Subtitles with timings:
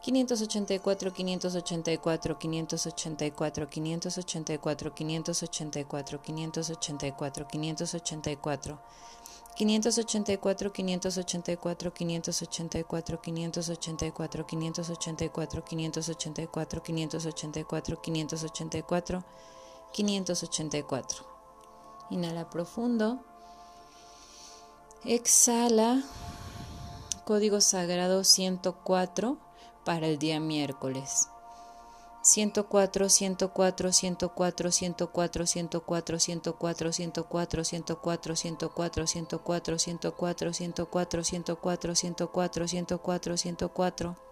[0.00, 4.90] 584, 584, 584, 584, 584,
[6.64, 8.78] 584, 584.
[9.54, 14.44] 584, 584, 584, 584, 584,
[15.62, 15.62] 584,
[16.80, 19.22] 584, 584.
[19.92, 21.32] 584, 584, 584, 584, 584, 584, 584.
[22.12, 23.20] Inhala profundo.
[25.04, 26.02] Exhala.
[27.24, 29.38] Código sagrado 104
[29.84, 31.28] para el día miércoles.
[32.22, 41.94] 104, 104, 104, 104, 104, 104, 104, 104, 104, 104, 104, 104, 104, 104, 104,
[41.94, 42.68] 104, 104.
[42.68, 44.31] 104, 104,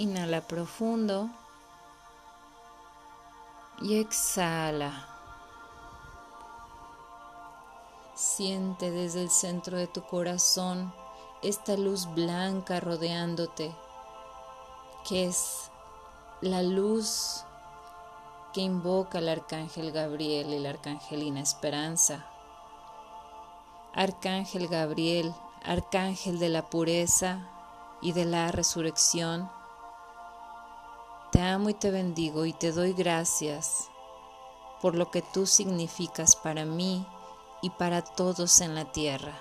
[0.00, 1.28] Inhala profundo
[3.82, 5.06] y exhala.
[8.14, 10.90] Siente desde el centro de tu corazón
[11.42, 13.76] esta luz blanca rodeándote,
[15.06, 15.70] que es
[16.40, 17.44] la luz
[18.54, 22.24] que invoca el arcángel Gabriel y la arcangelina Esperanza.
[23.92, 27.50] Arcángel Gabriel, arcángel de la pureza
[28.00, 29.59] y de la resurrección,
[31.40, 33.88] te amo y te bendigo y te doy gracias
[34.82, 37.06] por lo que tú significas para mí
[37.62, 39.32] y para todos en la tierra.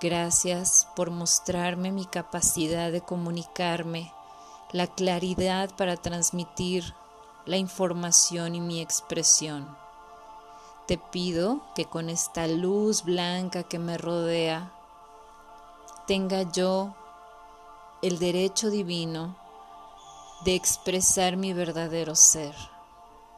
[0.00, 4.12] Gracias por mostrarme mi capacidad de comunicarme,
[4.70, 6.94] la claridad para transmitir
[7.44, 9.66] la información y mi expresión.
[10.86, 14.72] Te pido que con esta luz blanca que me rodea,
[16.06, 16.94] tenga yo
[18.00, 19.41] el derecho divino
[20.44, 22.54] de expresar mi verdadero ser,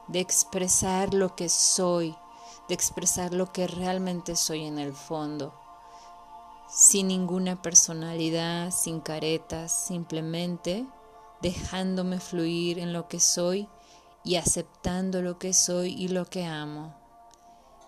[0.09, 2.15] de expresar lo que soy,
[2.69, 5.55] de expresar lo que realmente soy en el fondo,
[6.69, 10.87] sin ninguna personalidad, sin caretas, simplemente
[11.43, 13.69] dejándome fluir en lo que soy
[14.25, 16.95] y aceptando lo que soy y lo que amo.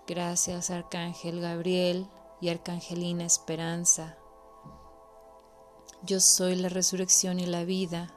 [0.07, 2.07] Gracias Arcángel Gabriel
[2.43, 4.19] y Arcangelina Esperanza.
[6.03, 8.16] Yo soy la resurrección y la vida.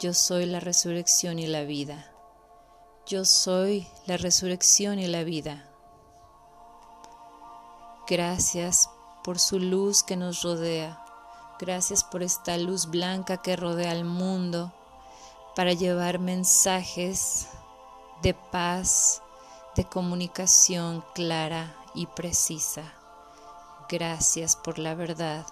[0.00, 2.10] Yo soy la resurrección y la vida.
[3.06, 5.68] Yo soy la resurrección y la vida.
[8.08, 8.88] Gracias
[9.22, 11.04] por su luz que nos rodea.
[11.58, 14.72] Gracias por esta luz blanca que rodea al mundo.
[15.54, 17.48] para llevar mensajes
[18.22, 19.20] de paz,
[19.76, 22.94] de comunicación clara y precisa.
[23.90, 25.44] Gracias por la verdad.